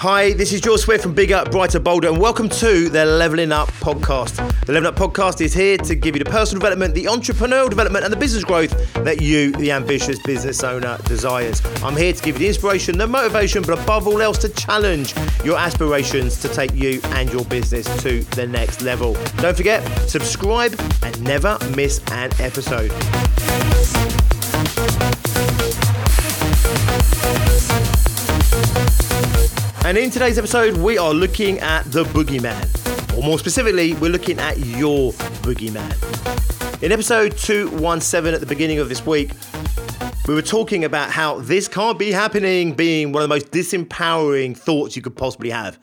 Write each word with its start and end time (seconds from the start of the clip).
Hi, 0.00 0.32
this 0.32 0.54
is 0.54 0.62
George 0.62 0.80
Swift 0.80 1.02
from 1.02 1.12
Bigger, 1.12 1.44
Brighter, 1.50 1.78
Bolder, 1.78 2.08
and 2.08 2.16
welcome 2.16 2.48
to 2.48 2.88
the 2.88 3.04
Leveling 3.04 3.52
Up 3.52 3.68
podcast. 3.82 4.36
The 4.64 4.72
Leveling 4.72 4.94
Up 4.94 4.96
podcast 4.96 5.42
is 5.42 5.52
here 5.52 5.76
to 5.76 5.94
give 5.94 6.16
you 6.16 6.24
the 6.24 6.30
personal 6.30 6.58
development, 6.58 6.94
the 6.94 7.04
entrepreneurial 7.04 7.68
development, 7.68 8.06
and 8.06 8.10
the 8.10 8.16
business 8.16 8.42
growth 8.42 8.70
that 8.94 9.20
you, 9.20 9.52
the 9.52 9.70
ambitious 9.72 10.18
business 10.18 10.64
owner, 10.64 10.96
desires. 11.04 11.60
I'm 11.82 11.94
here 11.98 12.14
to 12.14 12.22
give 12.22 12.36
you 12.36 12.38
the 12.38 12.48
inspiration, 12.48 12.96
the 12.96 13.06
motivation, 13.06 13.62
but 13.62 13.78
above 13.78 14.08
all 14.08 14.22
else, 14.22 14.38
to 14.38 14.48
challenge 14.48 15.14
your 15.44 15.58
aspirations 15.58 16.40
to 16.40 16.48
take 16.48 16.74
you 16.74 17.02
and 17.08 17.30
your 17.30 17.44
business 17.44 17.84
to 18.02 18.22
the 18.36 18.46
next 18.46 18.80
level. 18.80 19.18
Don't 19.36 19.54
forget, 19.54 19.86
subscribe 20.08 20.80
and 21.02 21.22
never 21.22 21.58
miss 21.76 22.00
an 22.10 22.30
episode. 22.40 22.90
And 29.90 29.98
in 29.98 30.10
today's 30.10 30.38
episode, 30.38 30.76
we 30.76 30.98
are 30.98 31.12
looking 31.12 31.58
at 31.58 31.82
the 31.90 32.04
boogeyman. 32.04 33.18
Or 33.18 33.24
more 33.24 33.40
specifically, 33.40 33.94
we're 33.94 34.12
looking 34.12 34.38
at 34.38 34.56
your 34.58 35.10
boogeyman. 35.42 36.80
In 36.80 36.92
episode 36.92 37.36
217 37.36 38.32
at 38.32 38.38
the 38.38 38.46
beginning 38.46 38.78
of 38.78 38.88
this 38.88 39.04
week, 39.04 39.32
we 40.28 40.34
were 40.34 40.42
talking 40.42 40.84
about 40.84 41.10
how 41.10 41.40
this 41.40 41.66
can't 41.66 41.98
be 41.98 42.12
happening 42.12 42.72
being 42.72 43.10
one 43.10 43.24
of 43.24 43.28
the 43.28 43.34
most 43.34 43.50
disempowering 43.50 44.56
thoughts 44.56 44.94
you 44.94 45.02
could 45.02 45.16
possibly 45.16 45.50
have 45.50 45.76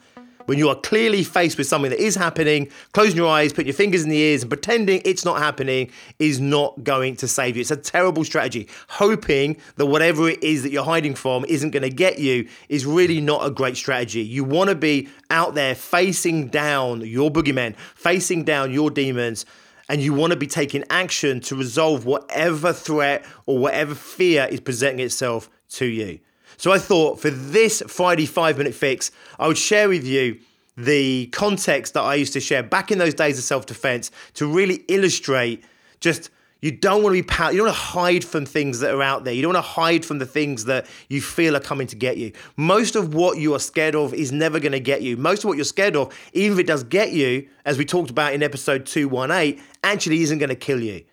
when 0.48 0.56
you 0.56 0.70
are 0.70 0.76
clearly 0.76 1.22
faced 1.22 1.58
with 1.58 1.66
something 1.66 1.90
that 1.90 2.02
is 2.02 2.14
happening, 2.14 2.70
closing 2.92 3.18
your 3.18 3.28
eyes, 3.28 3.52
putting 3.52 3.66
your 3.66 3.74
fingers 3.74 4.02
in 4.02 4.08
the 4.08 4.16
ears, 4.16 4.42
and 4.42 4.50
pretending 4.50 5.02
it's 5.04 5.22
not 5.22 5.38
happening 5.40 5.90
is 6.18 6.40
not 6.40 6.82
going 6.82 7.14
to 7.16 7.28
save 7.28 7.54
you. 7.54 7.60
It's 7.60 7.70
a 7.70 7.76
terrible 7.76 8.24
strategy. 8.24 8.66
Hoping 8.88 9.58
that 9.76 9.84
whatever 9.84 10.26
it 10.26 10.42
is 10.42 10.62
that 10.62 10.72
you're 10.72 10.84
hiding 10.84 11.14
from 11.14 11.44
isn't 11.50 11.72
going 11.72 11.82
to 11.82 11.90
get 11.90 12.18
you 12.18 12.48
is 12.70 12.86
really 12.86 13.20
not 13.20 13.46
a 13.46 13.50
great 13.50 13.76
strategy. 13.76 14.22
You 14.22 14.42
want 14.42 14.70
to 14.70 14.74
be 14.74 15.10
out 15.28 15.54
there 15.54 15.74
facing 15.74 16.48
down 16.48 17.02
your 17.02 17.30
boogeymen, 17.30 17.76
facing 17.76 18.44
down 18.44 18.72
your 18.72 18.90
demons 18.90 19.44
and 19.90 20.00
you 20.00 20.14
want 20.14 20.32
to 20.32 20.38
be 20.38 20.46
taking 20.46 20.82
action 20.88 21.40
to 21.40 21.56
resolve 21.56 22.06
whatever 22.06 22.72
threat 22.72 23.22
or 23.44 23.58
whatever 23.58 23.94
fear 23.94 24.48
is 24.50 24.60
presenting 24.60 25.04
itself 25.04 25.50
to 25.68 25.84
you. 25.84 26.20
So 26.58 26.72
I 26.72 26.78
thought 26.78 27.20
for 27.20 27.30
this 27.30 27.84
Friday 27.86 28.26
five 28.26 28.58
minute 28.58 28.74
fix, 28.74 29.12
I 29.38 29.46
would 29.46 29.56
share 29.56 29.88
with 29.88 30.04
you 30.04 30.40
the 30.76 31.26
context 31.28 31.94
that 31.94 32.02
I 32.02 32.16
used 32.16 32.32
to 32.32 32.40
share 32.40 32.64
back 32.64 32.90
in 32.90 32.98
those 32.98 33.14
days 33.14 33.38
of 33.38 33.44
self 33.44 33.64
defense 33.64 34.10
to 34.34 34.46
really 34.46 34.84
illustrate 34.88 35.64
just 36.00 36.30
you 36.60 36.72
don't 36.72 37.04
want 37.04 37.14
to 37.14 37.22
be 37.22 37.26
power. 37.26 37.52
You 37.52 37.58
don't 37.58 37.66
want 37.68 37.76
to 37.76 37.82
hide 37.82 38.24
from 38.24 38.44
things 38.44 38.80
that 38.80 38.92
are 38.92 39.02
out 39.02 39.22
there. 39.22 39.32
You 39.32 39.42
don't 39.42 39.54
want 39.54 39.64
to 39.64 39.70
hide 39.70 40.04
from 40.04 40.18
the 40.18 40.26
things 40.26 40.64
that 40.64 40.86
you 41.08 41.22
feel 41.22 41.56
are 41.56 41.60
coming 41.60 41.86
to 41.86 41.94
get 41.94 42.16
you. 42.16 42.32
Most 42.56 42.96
of 42.96 43.14
what 43.14 43.38
you 43.38 43.54
are 43.54 43.60
scared 43.60 43.94
of 43.94 44.12
is 44.12 44.32
never 44.32 44.58
going 44.58 44.72
to 44.72 44.80
get 44.80 45.00
you. 45.02 45.16
Most 45.16 45.44
of 45.44 45.48
what 45.48 45.56
you're 45.56 45.64
scared 45.64 45.94
of, 45.94 46.12
even 46.32 46.54
if 46.54 46.58
it 46.58 46.66
does 46.66 46.82
get 46.82 47.12
you, 47.12 47.48
as 47.64 47.78
we 47.78 47.84
talked 47.84 48.10
about 48.10 48.32
in 48.32 48.42
episode 48.42 48.86
218, 48.86 49.62
actually 49.84 50.22
isn't 50.22 50.38
going 50.38 50.48
to 50.48 50.56
kill 50.56 50.82
you 50.82 51.04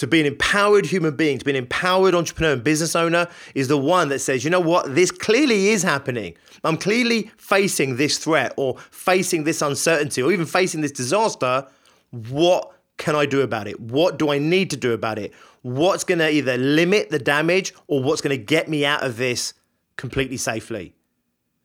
to 0.00 0.06
be 0.06 0.18
an 0.18 0.24
empowered 0.24 0.86
human 0.86 1.14
being, 1.14 1.36
to 1.36 1.44
be 1.44 1.50
an 1.50 1.56
empowered 1.58 2.14
entrepreneur 2.14 2.54
and 2.54 2.64
business 2.64 2.96
owner 2.96 3.28
is 3.54 3.68
the 3.68 3.76
one 3.76 4.08
that 4.08 4.20
says, 4.20 4.42
you 4.42 4.48
know 4.48 4.58
what, 4.58 4.94
this 4.94 5.10
clearly 5.10 5.68
is 5.68 5.82
happening. 5.82 6.34
I'm 6.64 6.78
clearly 6.78 7.30
facing 7.36 7.96
this 7.96 8.16
threat 8.16 8.54
or 8.56 8.78
facing 8.90 9.44
this 9.44 9.60
uncertainty 9.60 10.22
or 10.22 10.32
even 10.32 10.46
facing 10.46 10.80
this 10.80 10.90
disaster. 10.90 11.66
What 12.30 12.72
can 12.96 13.14
I 13.14 13.26
do 13.26 13.42
about 13.42 13.68
it? 13.68 13.78
What 13.78 14.18
do 14.18 14.30
I 14.30 14.38
need 14.38 14.70
to 14.70 14.78
do 14.78 14.94
about 14.94 15.18
it? 15.18 15.34
What's 15.60 16.02
going 16.02 16.20
to 16.20 16.30
either 16.30 16.56
limit 16.56 17.10
the 17.10 17.18
damage 17.18 17.74
or 17.86 18.02
what's 18.02 18.22
going 18.22 18.34
to 18.34 18.42
get 18.42 18.70
me 18.70 18.86
out 18.86 19.04
of 19.04 19.18
this 19.18 19.52
completely 19.98 20.38
safely? 20.38 20.94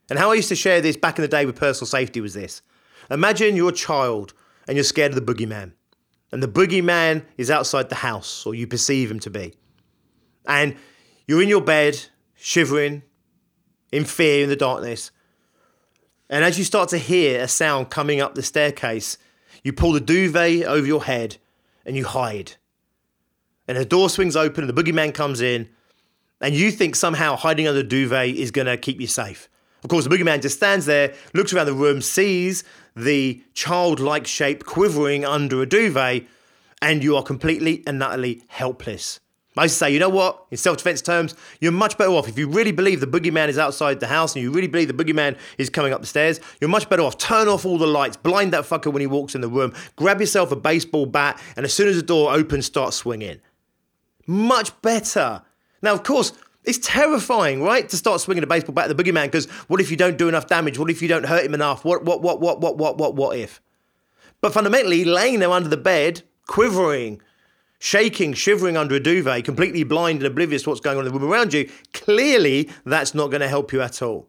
And 0.10 0.20
how 0.20 0.32
I 0.32 0.34
used 0.34 0.50
to 0.50 0.58
share 0.58 0.82
this 0.82 0.98
back 0.98 1.18
in 1.18 1.22
the 1.22 1.30
day 1.30 1.46
with 1.46 1.56
personal 1.56 1.88
safety 1.88 2.20
was 2.20 2.34
this 2.34 2.62
Imagine 3.10 3.56
you're 3.56 3.70
a 3.70 3.72
child 3.72 4.34
and 4.68 4.76
you're 4.76 4.84
scared 4.84 5.14
of 5.14 5.26
the 5.26 5.34
boogeyman 5.34 5.72
and 6.36 6.44
the 6.44 6.50
boogeyman 6.50 7.24
is 7.38 7.50
outside 7.50 7.88
the 7.88 7.96
house, 7.96 8.46
or 8.46 8.54
you 8.54 8.68
perceive 8.68 9.10
him 9.10 9.22
to 9.22 9.30
be. 9.30 9.54
And 10.46 10.76
you're 11.26 11.42
in 11.42 11.48
your 11.48 11.62
bed, 11.62 12.08
shivering, 12.36 13.04
in 13.94 14.04
fear 14.04 14.44
in 14.44 14.50
the 14.50 14.58
darkness. 14.58 15.12
And 16.30 16.44
as 16.44 16.58
you 16.58 16.66
start 16.66 16.90
to 16.90 16.98
hear 16.98 17.42
a 17.42 17.48
sound 17.48 17.90
coming 17.90 18.20
up 18.20 18.36
the 18.36 18.44
staircase, 18.44 19.18
you 19.64 19.72
pull 19.72 19.94
the 19.94 20.02
duvet 20.02 20.66
over 20.66 20.86
your 20.86 21.06
head 21.06 21.38
and 21.86 21.96
you 21.96 22.04
hide. 22.04 22.58
And 23.66 23.78
the 23.78 23.86
door 23.86 24.10
swings 24.10 24.36
open 24.36 24.68
and 24.68 24.70
the 24.70 24.84
boogeyman 24.84 25.14
comes 25.14 25.40
in, 25.40 25.70
and 26.42 26.54
you 26.54 26.70
think 26.70 26.98
somehow 26.98 27.38
hiding 27.38 27.66
under 27.66 27.82
the 27.82 27.88
duvet 27.88 28.36
is 28.36 28.52
going 28.52 28.68
to 28.68 28.76
keep 28.76 29.00
you 29.00 29.08
safe. 29.08 29.48
Of 29.86 29.90
course, 29.90 30.06
the 30.06 30.10
boogeyman 30.10 30.42
just 30.42 30.58
stands 30.58 30.88
there, 30.88 31.14
looks 31.36 31.54
around 31.54 31.68
the 31.68 31.74
room, 31.74 32.02
sees 32.02 32.64
the 32.96 33.44
childlike 33.54 34.26
shape 34.26 34.66
quivering 34.66 35.24
under 35.24 35.62
a 35.62 35.68
duvet, 35.68 36.24
and 36.82 37.04
you 37.04 37.16
are 37.16 37.22
completely 37.22 37.84
and 37.86 38.02
utterly 38.02 38.42
helpless. 38.48 39.20
I 39.56 39.68
say, 39.68 39.92
you 39.92 40.00
know 40.00 40.10
what? 40.10 40.44
In 40.50 40.58
self 40.58 40.78
defense 40.78 41.04
terms, 41.04 41.36
you're 41.60 41.72
much 41.72 42.00
better 42.00 42.10
off. 42.10 42.28
If 42.28 42.36
you 42.36 42.50
really 42.50 42.72
believe 42.72 43.00
the 43.00 43.06
boogeyman 43.06 43.48
is 43.48 43.60
outside 43.60 44.00
the 44.00 44.08
house 44.08 44.34
and 44.34 44.42
you 44.42 44.50
really 44.50 44.66
believe 44.66 44.88
the 44.88 45.04
boogeyman 45.04 45.38
is 45.60 45.70
coming 45.70 45.94
up 45.94 46.02
the 46.02 46.08
stairs, 46.08 46.40
you're 46.60 46.68
much 46.68 46.90
better 46.90 47.04
off. 47.04 47.20
Turn 47.20 47.48
off 47.48 47.64
all 47.64 47.78
the 47.78 47.86
lights, 47.86 48.18
blind 48.18 48.54
that 48.54 48.64
fucker 48.64 48.92
when 48.92 49.02
he 49.02 49.08
walks 49.08 49.36
in 49.36 49.42
the 49.42 49.48
room, 49.48 49.72
grab 49.98 50.20
yourself 50.20 50.52
a 50.52 50.56
baseball 50.56 51.06
bat, 51.06 51.40
and 51.56 51.64
as 51.64 51.76
soon 51.76 51.88
as 51.90 51.96
the 51.96 52.02
door 52.02 52.34
opens, 52.34 52.66
start 52.66 52.96
swinging. 52.96 53.40
Much 54.26 54.82
better. 54.82 55.44
Now, 55.84 55.94
of 55.94 56.02
course, 56.02 56.34
it's 56.66 56.80
terrifying, 56.80 57.62
right? 57.62 57.88
To 57.90 57.98
start 57.98 58.22
swinging 58.22 58.44
a 58.44 58.48
baseball 58.48 58.74
bat 58.74 58.90
at 58.90 58.96
the 58.96 59.04
boogeyman 59.04 59.26
because 59.26 59.46
what 59.68 59.80
if 59.82 59.92
you 59.92 59.98
don't 59.98 60.18
do 60.18 60.28
enough 60.28 60.48
damage? 60.48 60.80
What 60.80 60.90
if 60.90 61.02
you 61.02 61.08
don't 61.08 61.26
hurt 61.26 61.46
him 61.46 61.54
enough? 61.54 61.86
What, 61.86 62.04
what, 62.04 62.22
what, 62.22 62.42
what, 62.42 62.62
what, 62.62 62.78
what, 62.78 62.98
what, 62.98 63.16
what 63.16 63.38
if? 63.38 63.62
But 64.42 64.54
fundamentally, 64.54 65.06
laying 65.06 65.40
there 65.40 65.52
under 65.52 65.70
the 65.70 65.78
bed, 65.78 66.24
quivering, 66.48 67.22
shaking, 67.80 68.34
shivering 68.34 68.78
under 68.78 68.96
a 68.96 69.00
duvet, 69.00 69.46
completely 69.46 69.84
blind 69.84 70.20
and 70.20 70.28
oblivious 70.28 70.64
to 70.64 70.70
what's 70.70 70.82
going 70.82 70.98
on 70.98 71.06
in 71.06 71.14
the 71.14 71.20
room 71.20 71.32
around 71.32 71.54
you, 71.54 71.70
clearly 71.94 72.70
that's 72.86 73.14
not 73.14 73.30
going 73.30 73.42
to 73.42 73.48
help 73.48 73.72
you 73.72 73.82
at 73.82 74.02
all. 74.02 74.28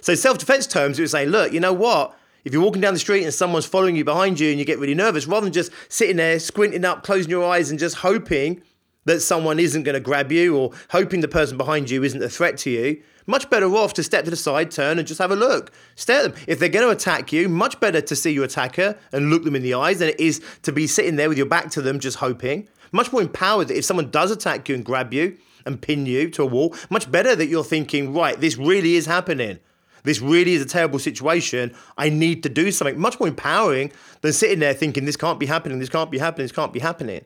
So, 0.00 0.14
self 0.14 0.38
defense 0.38 0.66
terms, 0.66 0.98
it 0.98 1.02
would 1.02 1.10
say, 1.10 1.26
look, 1.26 1.52
you 1.52 1.60
know 1.60 1.72
what? 1.72 2.16
If 2.44 2.52
you're 2.52 2.62
walking 2.62 2.80
down 2.80 2.94
the 2.94 3.00
street 3.00 3.24
and 3.24 3.34
someone's 3.34 3.66
following 3.66 3.96
you 3.96 4.04
behind 4.04 4.38
you 4.38 4.50
and 4.50 4.58
you 4.58 4.64
get 4.64 4.78
really 4.78 4.94
nervous, 4.94 5.26
rather 5.26 5.46
than 5.46 5.52
just 5.52 5.72
sitting 5.88 6.16
there, 6.16 6.38
squinting 6.38 6.84
up, 6.84 7.02
closing 7.02 7.30
your 7.30 7.44
eyes, 7.44 7.70
and 7.70 7.78
just 7.78 7.96
hoping 7.96 8.62
that 9.06 9.20
someone 9.20 9.58
isn't 9.58 9.84
going 9.84 9.94
to 9.94 10.00
grab 10.00 10.30
you 10.30 10.56
or 10.56 10.72
hoping 10.90 11.20
the 11.20 11.28
person 11.28 11.56
behind 11.56 11.90
you 11.90 12.04
isn't 12.04 12.22
a 12.22 12.28
threat 12.28 12.58
to 12.58 12.70
you. 12.70 13.02
Much 13.28 13.50
better 13.50 13.66
off 13.74 13.92
to 13.94 14.04
step 14.04 14.24
to 14.24 14.30
the 14.30 14.36
side, 14.36 14.70
turn, 14.70 14.98
and 14.98 15.08
just 15.08 15.18
have 15.18 15.32
a 15.32 15.36
look. 15.36 15.72
Stare 15.96 16.18
at 16.18 16.34
them. 16.34 16.44
If 16.46 16.60
they're 16.60 16.68
going 16.68 16.86
to 16.86 16.92
attack 16.92 17.32
you, 17.32 17.48
much 17.48 17.80
better 17.80 18.00
to 18.00 18.14
see 18.14 18.30
your 18.30 18.44
attacker 18.44 18.96
and 19.10 19.30
look 19.30 19.42
them 19.42 19.56
in 19.56 19.62
the 19.62 19.74
eyes 19.74 19.98
than 19.98 20.10
it 20.10 20.20
is 20.20 20.40
to 20.62 20.70
be 20.70 20.86
sitting 20.86 21.16
there 21.16 21.28
with 21.28 21.38
your 21.38 21.46
back 21.46 21.70
to 21.70 21.82
them, 21.82 21.98
just 21.98 22.18
hoping. 22.18 22.68
Much 22.92 23.12
more 23.12 23.22
empowered 23.22 23.68
that 23.68 23.76
if 23.76 23.84
someone 23.84 24.10
does 24.10 24.30
attack 24.30 24.68
you 24.68 24.76
and 24.76 24.84
grab 24.84 25.12
you 25.12 25.36
and 25.64 25.82
pin 25.82 26.06
you 26.06 26.30
to 26.30 26.42
a 26.42 26.46
wall, 26.46 26.74
much 26.88 27.10
better 27.10 27.34
that 27.34 27.46
you're 27.46 27.64
thinking, 27.64 28.14
right, 28.14 28.40
this 28.40 28.56
really 28.56 28.94
is 28.94 29.06
happening. 29.06 29.58
This 30.04 30.20
really 30.20 30.52
is 30.52 30.62
a 30.62 30.66
terrible 30.66 31.00
situation. 31.00 31.74
I 31.98 32.10
need 32.10 32.44
to 32.44 32.48
do 32.48 32.70
something. 32.70 32.96
Much 32.96 33.18
more 33.18 33.28
empowering 33.28 33.90
than 34.20 34.32
sitting 34.32 34.60
there 34.60 34.72
thinking, 34.72 35.04
this 35.04 35.16
can't 35.16 35.40
be 35.40 35.46
happening, 35.46 35.80
this 35.80 35.88
can't 35.88 36.12
be 36.12 36.18
happening, 36.18 36.44
this 36.44 36.52
can't 36.52 36.72
be 36.72 36.78
happening. 36.78 37.24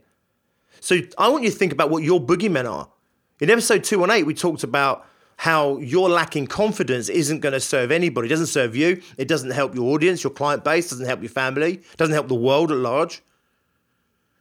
So 0.81 0.99
I 1.19 1.29
want 1.29 1.45
you 1.45 1.51
to 1.51 1.57
think 1.57 1.73
about 1.73 1.91
what 1.91 2.03
your 2.03 2.21
boogeymen 2.21 2.71
are. 2.71 2.89
In 3.41 3.51
episode 3.51 3.85
218, 3.85 4.27
we 4.27 4.35
talked 4.35 4.65
about 4.65 5.07
how 5.37 5.79
your 5.79 6.11
lacking 6.11 6.47
confidence 6.47 7.09
isn't 7.09 7.41
going 7.41 7.55
to 7.55 7.61
serve 7.61 7.91
anybody. 7.91 8.27
It 8.27 8.31
doesn't 8.31 8.47
serve 8.47 8.77
you. 8.77 9.01
It 9.17 9.27
doesn't 9.29 9.51
help 9.51 9.75
your 9.75 9.95
audience, 9.95 10.23
your 10.23 10.33
client 10.33 10.65
base, 10.65 10.91
doesn't 10.91 11.07
help 11.07 11.23
your 11.23 11.31
family, 11.31 11.81
doesn't 11.97 12.13
help 12.13 12.29
the 12.29 12.35
world 12.35 12.71
at 12.71 12.77
large. 12.77 13.23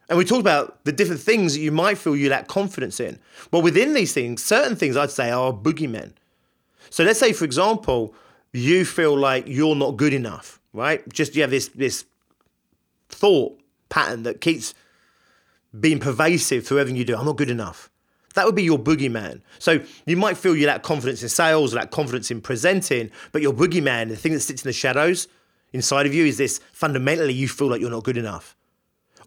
And 0.10 0.18
we 0.18 0.26
talked 0.26 0.42
about 0.42 0.84
the 0.86 0.92
different 0.92 1.22
things 1.22 1.54
that 1.54 1.60
you 1.60 1.72
might 1.72 1.98
feel 1.98 2.16
you 2.16 2.30
lack 2.30 2.48
confidence 2.48 3.00
in. 3.00 3.20
Well, 3.52 3.62
within 3.62 3.94
these 3.94 4.12
things, 4.12 4.44
certain 4.44 4.76
things 4.76 4.98
I'd 4.98 5.12
say 5.12 5.30
are 5.30 5.54
boogeymen. 5.54 6.14
So 6.90 7.04
let's 7.04 7.20
say, 7.20 7.32
for 7.32 7.46
example, 7.46 8.14
you 8.52 8.84
feel 8.86 9.16
like 9.16 9.48
you're 9.48 9.76
not 9.76 9.98
good 9.98 10.14
enough, 10.14 10.60
right? 10.74 11.08
Just 11.14 11.36
you 11.36 11.44
have 11.44 11.52
this 11.52 11.68
this 11.70 12.06
thought 13.10 13.60
pattern 13.90 14.24
that 14.24 14.42
keeps 14.42 14.74
being 15.78 16.00
pervasive 16.00 16.66
through 16.66 16.80
everything 16.80 16.98
you 16.98 17.06
do. 17.06 17.18
I'm 17.18 17.26
not 17.26 17.38
good 17.38 17.50
enough. 17.50 17.90
That 18.36 18.46
would 18.46 18.56
be 18.56 18.64
your 18.64 18.80
boogeyman. 18.80 19.42
So 19.58 19.82
you 20.06 20.16
might 20.16 20.38
feel 20.38 20.56
you 20.56 20.68
lack 20.68 20.84
confidence 20.84 21.24
in 21.24 21.30
sales, 21.30 21.74
lack 21.74 21.92
confidence 21.92 22.32
in 22.32 22.42
presenting, 22.42 23.12
but 23.32 23.42
your 23.42 23.54
boogeyman, 23.54 24.10
the 24.10 24.16
thing 24.16 24.34
that 24.34 24.40
sits 24.40 24.64
in 24.64 24.70
the 24.70 24.74
shadows 24.74 25.28
inside 25.74 26.06
of 26.06 26.14
you, 26.14 26.26
is 26.26 26.38
this 26.38 26.60
fundamentally 26.72 27.34
you 27.34 27.48
feel 27.48 27.68
like 27.68 27.82
you're 27.82 27.90
not 27.90 28.04
good 28.04 28.18
enough. 28.18 28.56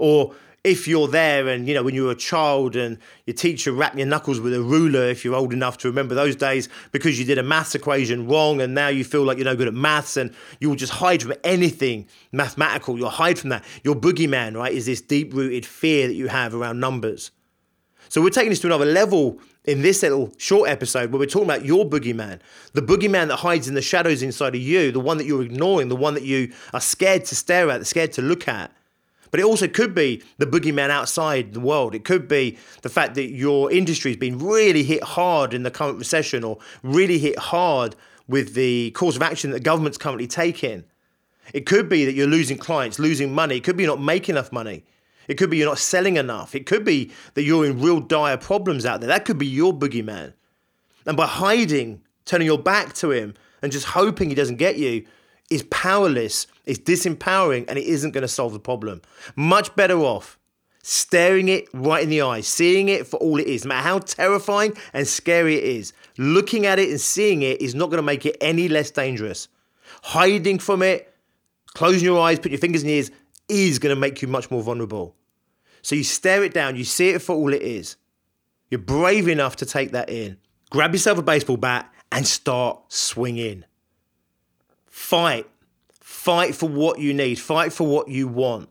Or 0.02 0.34
if 0.64 0.88
you're 0.88 1.06
there 1.06 1.46
and 1.46 1.68
you 1.68 1.74
know 1.74 1.84
when 1.84 1.94
you 1.94 2.06
were 2.06 2.10
a 2.10 2.16
child 2.16 2.74
and 2.74 2.98
your 3.24 3.34
teacher 3.34 3.70
rapped 3.70 3.96
your 3.96 4.06
knuckles 4.06 4.40
with 4.40 4.52
a 4.52 4.60
ruler 4.60 5.04
if 5.04 5.24
you're 5.24 5.36
old 5.36 5.52
enough 5.52 5.78
to 5.78 5.86
remember 5.86 6.12
those 6.12 6.34
days 6.34 6.68
because 6.90 7.20
you 7.20 7.24
did 7.24 7.38
a 7.38 7.42
maths 7.42 7.76
equation 7.76 8.26
wrong 8.26 8.60
and 8.60 8.74
now 8.74 8.88
you 8.88 9.04
feel 9.04 9.22
like 9.22 9.36
you're 9.36 9.44
no 9.44 9.54
good 9.54 9.68
at 9.68 9.74
maths 9.74 10.16
and 10.16 10.34
you 10.58 10.68
will 10.68 10.74
just 10.74 10.94
hide 10.94 11.22
from 11.22 11.34
anything 11.44 12.08
mathematical. 12.32 12.98
You'll 12.98 13.10
hide 13.10 13.38
from 13.38 13.50
that. 13.50 13.64
Your 13.84 13.94
boogeyman 13.94 14.56
right 14.56 14.72
is 14.72 14.86
this 14.86 15.00
deep 15.00 15.32
rooted 15.32 15.64
fear 15.64 16.08
that 16.08 16.14
you 16.14 16.26
have 16.26 16.52
around 16.52 16.80
numbers. 16.80 17.30
So 18.08 18.20
we're 18.20 18.30
taking 18.30 18.50
this 18.50 18.60
to 18.60 18.66
another 18.66 18.84
level 18.84 19.38
in 19.64 19.82
this 19.82 20.02
little 20.02 20.32
short 20.36 20.68
episode 20.68 21.12
where 21.12 21.20
we're 21.20 21.26
talking 21.26 21.48
about 21.48 21.64
your 21.64 21.84
boogeyman, 21.84 22.40
the 22.72 22.82
boogeyman 22.82 23.28
that 23.28 23.36
hides 23.36 23.68
in 23.68 23.74
the 23.74 23.82
shadows 23.82 24.20
inside 24.20 24.56
of 24.56 24.60
you, 24.60 24.90
the 24.90 24.98
one 24.98 25.18
that 25.18 25.26
you're 25.26 25.42
ignoring, 25.42 25.88
the 25.88 25.96
one 25.96 26.14
that 26.14 26.24
you 26.24 26.52
are 26.74 26.80
scared 26.80 27.24
to 27.26 27.36
stare 27.36 27.70
at, 27.70 27.86
scared 27.86 28.12
to 28.14 28.22
look 28.22 28.48
at. 28.48 28.72
But 29.32 29.40
it 29.40 29.46
also 29.46 29.66
could 29.66 29.94
be 29.94 30.22
the 30.36 30.46
boogeyman 30.46 30.90
outside 30.90 31.54
the 31.54 31.60
world. 31.60 31.94
It 31.94 32.04
could 32.04 32.28
be 32.28 32.58
the 32.82 32.90
fact 32.90 33.14
that 33.14 33.30
your 33.30 33.72
industry 33.72 34.10
has 34.12 34.18
been 34.18 34.38
really 34.38 34.84
hit 34.84 35.02
hard 35.02 35.54
in 35.54 35.62
the 35.62 35.70
current 35.70 35.98
recession 35.98 36.44
or 36.44 36.58
really 36.82 37.18
hit 37.18 37.38
hard 37.38 37.96
with 38.28 38.54
the 38.54 38.90
course 38.90 39.16
of 39.16 39.22
action 39.22 39.50
that 39.50 39.56
the 39.56 39.64
government's 39.64 39.96
currently 39.96 40.26
taking. 40.26 40.84
It 41.54 41.64
could 41.64 41.88
be 41.88 42.04
that 42.04 42.12
you're 42.12 42.26
losing 42.26 42.58
clients, 42.58 42.98
losing 42.98 43.34
money. 43.34 43.56
It 43.56 43.64
could 43.64 43.76
be 43.76 43.84
you're 43.84 43.96
not 43.96 44.04
making 44.04 44.34
enough 44.34 44.52
money. 44.52 44.84
It 45.28 45.38
could 45.38 45.48
be 45.48 45.56
you're 45.56 45.68
not 45.68 45.78
selling 45.78 46.18
enough. 46.18 46.54
It 46.54 46.66
could 46.66 46.84
be 46.84 47.10
that 47.32 47.42
you're 47.42 47.64
in 47.64 47.80
real 47.80 48.00
dire 48.00 48.36
problems 48.36 48.84
out 48.84 49.00
there. 49.00 49.08
That 49.08 49.24
could 49.24 49.38
be 49.38 49.46
your 49.46 49.72
boogeyman. 49.72 50.34
And 51.06 51.16
by 51.16 51.26
hiding, 51.26 52.02
turning 52.26 52.46
your 52.46 52.58
back 52.58 52.92
to 52.96 53.10
him, 53.10 53.32
and 53.62 53.72
just 53.72 53.86
hoping 53.86 54.28
he 54.28 54.34
doesn't 54.34 54.56
get 54.56 54.76
you, 54.76 55.06
is 55.52 55.62
powerless, 55.64 56.46
it's 56.64 56.78
disempowering, 56.78 57.64
and 57.68 57.78
it 57.78 57.84
isn't 57.84 58.12
going 58.12 58.22
to 58.22 58.28
solve 58.28 58.52
the 58.52 58.60
problem. 58.60 59.02
Much 59.36 59.74
better 59.76 59.98
off 59.98 60.38
staring 60.82 61.48
it 61.48 61.68
right 61.72 62.02
in 62.02 62.10
the 62.10 62.22
eyes, 62.22 62.46
seeing 62.46 62.88
it 62.88 63.06
for 63.06 63.16
all 63.18 63.38
it 63.38 63.46
is, 63.46 63.64
no 63.64 63.68
matter 63.68 63.82
how 63.82 63.98
terrifying 64.00 64.76
and 64.92 65.06
scary 65.06 65.56
it 65.56 65.64
is. 65.64 65.92
Looking 66.18 66.66
at 66.66 66.78
it 66.78 66.90
and 66.90 67.00
seeing 67.00 67.42
it 67.42 67.62
is 67.62 67.74
not 67.74 67.86
going 67.86 67.98
to 67.98 68.02
make 68.02 68.26
it 68.26 68.36
any 68.40 68.68
less 68.68 68.90
dangerous. 68.90 69.48
Hiding 70.02 70.58
from 70.58 70.82
it, 70.82 71.14
closing 71.68 72.04
your 72.04 72.20
eyes, 72.20 72.38
put 72.38 72.50
your 72.50 72.58
fingers 72.58 72.82
in 72.82 72.88
your 72.88 72.98
ears, 72.98 73.10
is 73.48 73.78
going 73.78 73.94
to 73.94 74.00
make 74.00 74.22
you 74.22 74.28
much 74.28 74.50
more 74.50 74.62
vulnerable. 74.62 75.14
So 75.82 75.94
you 75.94 76.04
stare 76.04 76.44
it 76.44 76.54
down, 76.54 76.76
you 76.76 76.84
see 76.84 77.10
it 77.10 77.22
for 77.22 77.34
all 77.34 77.52
it 77.52 77.62
is. 77.62 77.96
You're 78.70 78.80
brave 78.80 79.28
enough 79.28 79.56
to 79.56 79.66
take 79.66 79.92
that 79.92 80.08
in. 80.08 80.38
Grab 80.70 80.92
yourself 80.92 81.18
a 81.18 81.22
baseball 81.22 81.58
bat 81.58 81.92
and 82.10 82.26
start 82.26 82.80
swinging. 82.88 83.64
Fight. 84.92 85.48
Fight 86.00 86.54
for 86.54 86.68
what 86.68 86.98
you 87.00 87.14
need. 87.14 87.38
Fight 87.38 87.72
for 87.72 87.86
what 87.86 88.08
you 88.08 88.28
want. 88.28 88.68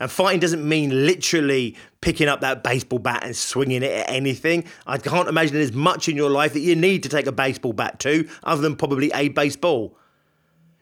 And 0.00 0.10
fighting 0.10 0.40
doesn't 0.40 0.66
mean 0.66 1.04
literally 1.04 1.76
picking 2.00 2.28
up 2.28 2.40
that 2.40 2.64
baseball 2.64 2.98
bat 2.98 3.22
and 3.22 3.36
swinging 3.36 3.82
it 3.82 3.92
at 3.92 4.08
anything. 4.08 4.64
I 4.86 4.96
can't 4.96 5.28
imagine 5.28 5.54
there's 5.54 5.74
much 5.74 6.08
in 6.08 6.16
your 6.16 6.30
life 6.30 6.54
that 6.54 6.60
you 6.60 6.74
need 6.74 7.02
to 7.02 7.10
take 7.10 7.26
a 7.26 7.32
baseball 7.32 7.74
bat 7.74 8.00
to, 8.00 8.26
other 8.42 8.62
than 8.62 8.74
probably 8.74 9.12
a 9.14 9.28
baseball. 9.28 9.94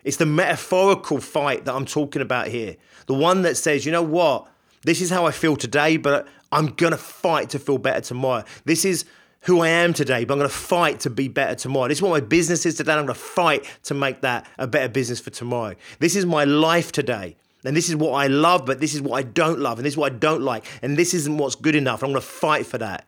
It's 0.04 0.16
the 0.16 0.26
metaphorical 0.26 1.20
fight 1.20 1.64
that 1.64 1.74
I'm 1.74 1.84
talking 1.84 2.22
about 2.22 2.46
here. 2.46 2.76
The 3.06 3.14
one 3.14 3.42
that 3.42 3.56
says, 3.56 3.84
you 3.84 3.90
know 3.90 4.00
what? 4.00 4.46
This 4.84 5.00
is 5.00 5.10
how 5.10 5.26
I 5.26 5.32
feel 5.32 5.56
today, 5.56 5.96
but 5.96 6.28
I'm 6.52 6.68
going 6.68 6.92
to 6.92 6.98
fight 6.98 7.50
to 7.50 7.58
feel 7.58 7.78
better 7.78 8.00
tomorrow. 8.00 8.44
This 8.64 8.84
is 8.84 9.04
who 9.48 9.62
I 9.62 9.68
am 9.68 9.94
today, 9.94 10.24
but 10.26 10.34
I'm 10.34 10.38
going 10.38 10.50
to 10.50 10.54
fight 10.54 11.00
to 11.00 11.10
be 11.10 11.26
better 11.26 11.54
tomorrow. 11.54 11.88
This 11.88 11.98
is 11.98 12.02
what 12.02 12.10
my 12.10 12.20
business 12.20 12.66
is 12.66 12.74
today. 12.76 12.92
I'm 12.92 13.06
going 13.06 13.08
to 13.08 13.14
fight 13.14 13.64
to 13.84 13.94
make 13.94 14.20
that 14.20 14.46
a 14.58 14.66
better 14.66 14.90
business 14.90 15.20
for 15.20 15.30
tomorrow. 15.30 15.74
This 16.00 16.16
is 16.16 16.26
my 16.26 16.44
life 16.44 16.92
today. 16.92 17.34
And 17.64 17.74
this 17.74 17.88
is 17.88 17.96
what 17.96 18.12
I 18.12 18.26
love, 18.26 18.66
but 18.66 18.78
this 18.78 18.94
is 18.94 19.00
what 19.00 19.16
I 19.16 19.22
don't 19.22 19.58
love. 19.58 19.78
And 19.78 19.86
this 19.86 19.94
is 19.94 19.96
what 19.96 20.12
I 20.12 20.16
don't 20.16 20.42
like. 20.42 20.66
And 20.82 20.98
this 20.98 21.14
isn't 21.14 21.38
what's 21.38 21.54
good 21.54 21.74
enough. 21.74 22.02
I'm 22.02 22.10
going 22.10 22.20
to 22.20 22.26
fight 22.26 22.66
for 22.66 22.76
that. 22.78 23.06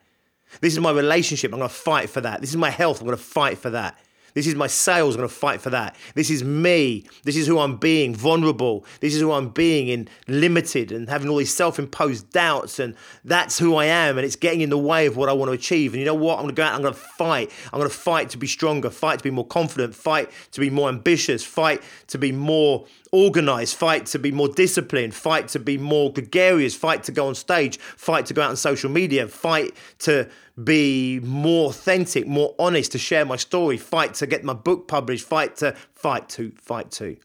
This 0.63 0.73
is 0.73 0.81
my 0.81 0.91
relationship. 0.91 1.53
I'm 1.53 1.59
going 1.59 1.69
to 1.69 1.75
fight 1.75 2.09
for 2.09 2.23
that. 2.23 2.41
This 2.41 2.51
is 2.51 2.57
my 2.57 2.71
health. 2.71 3.01
I'm 3.01 3.07
going 3.07 3.19
to 3.19 3.23
fight 3.23 3.59
for 3.59 3.71
that. 3.71 3.99
This 4.35 4.47
is 4.47 4.55
my 4.55 4.67
sales. 4.67 5.15
I'm 5.15 5.21
going 5.21 5.29
to 5.29 5.35
fight 5.35 5.61
for 5.61 5.71
that. 5.71 5.97
This 6.15 6.31
is 6.31 6.43
me. 6.43 7.05
This 7.25 7.37
is 7.37 7.47
who 7.47 7.59
I'm 7.59 7.77
being, 7.77 8.15
vulnerable. 8.15 8.85
This 9.01 9.15
is 9.15 9.21
who 9.21 9.33
I'm 9.33 9.51
being 9.51 9.89
in 9.89 10.09
limited 10.27 10.93
and 10.93 11.09
having 11.09 11.29
all 11.29 11.37
these 11.37 11.55
self 11.55 11.79
imposed 11.79 12.31
doubts. 12.33 12.79
And 12.79 12.95
that's 13.25 13.59
who 13.59 13.77
I 13.77 13.87
am. 13.87 14.19
And 14.19 14.25
it's 14.25 14.37
getting 14.37 14.61
in 14.61 14.71
the 14.71 14.79
way 14.79 15.07
of 15.07 15.17
what 15.17 15.29
I 15.29 15.33
want 15.33 15.49
to 15.51 15.55
achieve. 15.55 15.93
And 15.93 16.01
you 16.01 16.07
know 16.07 16.15
what? 16.15 16.39
I'm 16.39 16.45
going 16.45 16.55
to 16.55 16.61
go 16.61 16.65
out 16.65 16.75
I'm 16.75 16.83
going 16.83 16.95
to 16.95 17.01
fight. 17.01 17.51
I'm 17.73 17.79
going 17.79 17.91
to 17.91 17.97
fight 17.97 18.31
to 18.31 18.39
be 18.39 18.47
stronger, 18.47 18.91
fight 18.91 19.19
to 19.19 19.23
be 19.23 19.31
more 19.31 19.47
confident, 19.47 19.95
fight 19.95 20.31
to 20.53 20.61
be 20.61 20.71
more 20.71 20.89
ambitious, 20.89 21.45
fight 21.45 21.83
to 22.09 22.19
be 22.19 22.33
more 22.33 22.87
organized, 23.13 23.77
fight 23.77 24.07
to 24.07 24.19
be 24.19 24.31
more 24.33 24.49
disciplined, 24.49 25.15
fight 25.15 25.49
to 25.49 25.59
be 25.59 25.77
more 25.77 26.13
gregarious, 26.13 26.75
fight 26.75 27.03
to 27.05 27.13
go 27.13 27.27
on 27.27 27.35
stage, 27.35 27.79
fight 27.79 28.27
to 28.27 28.35
go 28.35 28.43
out 28.43 28.51
on 28.51 28.57
social 28.57 28.91
media, 28.91 29.27
fight 29.29 29.75
to 29.99 30.29
be 30.63 31.21
more 31.21 31.71
authentic, 31.71 32.27
more 32.27 32.55
honest, 32.59 32.93
to 32.93 32.99
share 32.99 33.25
my 33.25 33.37
story, 33.37 33.77
fight 33.77 34.15
to 34.15 34.27
get 34.27 34.45
my 34.45 34.53
book 34.53 34.89
published, 34.89 35.27
fight 35.27 35.57
to, 35.57 35.75
fight 35.95 36.29
to, 36.31 36.53
fight 36.57 36.91
to. 36.93 37.17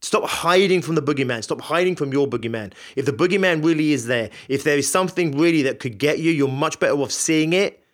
Stop 0.00 0.24
hiding 0.24 0.82
from 0.82 0.96
the 0.96 1.02
boogeyman. 1.02 1.44
Stop 1.44 1.60
hiding 1.60 1.94
from 1.94 2.12
your 2.12 2.26
boogeyman. 2.26 2.72
If 2.96 3.06
the 3.06 3.12
boogeyman 3.12 3.64
really 3.64 3.92
is 3.92 4.06
there, 4.06 4.30
if 4.48 4.64
there 4.64 4.76
is 4.76 4.90
something 4.90 5.38
really 5.38 5.62
that 5.62 5.78
could 5.78 5.98
get 5.98 6.18
you, 6.18 6.32
you're 6.32 6.48
much 6.48 6.80
better 6.80 6.94
off 6.94 7.12
seeing 7.12 7.52
it 7.52 7.84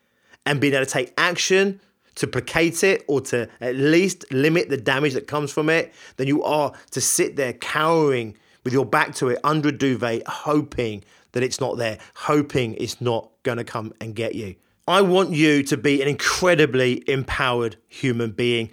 and 0.47 0.61
being 0.61 0.73
able 0.73 0.87
to 0.87 0.91
take 0.91 1.13
action 1.19 1.81
to 2.15 2.27
placate 2.27 2.83
it 2.83 3.05
or 3.07 3.21
to 3.21 3.49
at 3.61 3.77
least 3.77 4.25
limit 4.33 4.71
the 4.71 4.77
damage 4.77 5.13
that 5.13 5.27
comes 5.27 5.53
from 5.53 5.69
it 5.69 5.93
than 6.17 6.27
you 6.27 6.43
are 6.43 6.73
to 6.91 7.01
sit 7.01 7.37
there 7.37 7.53
cowering 7.53 8.35
with 8.65 8.73
your 8.73 8.87
back 8.87 9.15
to 9.15 9.29
it 9.29 9.39
under 9.45 9.69
a 9.69 9.73
duvet, 9.73 10.27
hoping 10.27 11.05
that 11.33 11.43
it's 11.43 11.61
not 11.61 11.77
there, 11.77 11.99
hoping 12.15 12.75
it's 12.75 13.01
not 13.01 13.31
going 13.43 13.59
to 13.59 13.65
come 13.65 13.93
and 14.01 14.15
get 14.15 14.35
you. 14.35 14.55
I 14.87 15.03
want 15.03 15.33
you 15.33 15.63
to 15.65 15.77
be 15.77 16.01
an 16.01 16.09
incredibly 16.09 17.05
empowered 17.09 17.77
human 17.89 18.31
being. 18.31 18.71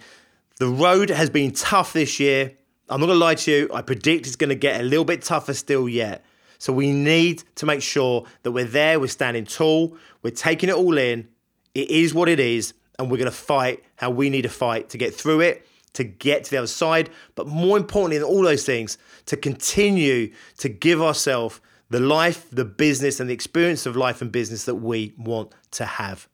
The 0.58 0.68
road 0.68 1.10
has 1.10 1.28
been 1.28 1.52
tough 1.52 1.92
this 1.92 2.18
year. 2.18 2.52
I'm 2.88 3.00
not 3.00 3.06
going 3.06 3.18
to 3.18 3.24
lie 3.24 3.34
to 3.34 3.50
you. 3.50 3.70
I 3.74 3.82
predict 3.82 4.26
it's 4.26 4.36
going 4.36 4.48
to 4.48 4.54
get 4.54 4.80
a 4.80 4.84
little 4.84 5.04
bit 5.04 5.22
tougher 5.22 5.52
still 5.52 5.88
yet. 5.88 6.24
So 6.58 6.72
we 6.72 6.90
need 6.90 7.44
to 7.56 7.66
make 7.66 7.82
sure 7.82 8.24
that 8.42 8.52
we're 8.52 8.64
there, 8.64 8.98
we're 8.98 9.08
standing 9.08 9.44
tall, 9.44 9.96
we're 10.22 10.30
taking 10.30 10.68
it 10.68 10.74
all 10.74 10.96
in. 10.96 11.28
It 11.74 11.90
is 11.90 12.14
what 12.14 12.30
it 12.30 12.40
is, 12.40 12.72
and 12.98 13.10
we're 13.10 13.18
going 13.18 13.30
to 13.30 13.36
fight 13.36 13.84
how 13.96 14.10
we 14.10 14.30
need 14.30 14.42
to 14.42 14.48
fight 14.48 14.88
to 14.90 14.98
get 14.98 15.14
through 15.14 15.40
it, 15.40 15.68
to 15.92 16.04
get 16.04 16.44
to 16.44 16.50
the 16.50 16.56
other 16.56 16.66
side, 16.66 17.10
but 17.34 17.46
more 17.46 17.76
importantly 17.76 18.16
than 18.16 18.26
all 18.26 18.42
those 18.42 18.64
things, 18.64 18.96
to 19.26 19.36
continue 19.36 20.32
to 20.58 20.70
give 20.70 21.02
ourselves 21.02 21.60
the 21.90 22.00
life, 22.00 22.48
the 22.50 22.64
business, 22.64 23.20
and 23.20 23.30
the 23.30 23.34
experience 23.34 23.86
of 23.86 23.96
life 23.96 24.20
and 24.20 24.32
business 24.32 24.64
that 24.64 24.76
we 24.76 25.12
want 25.16 25.52
to 25.72 25.84
have. 25.84 26.28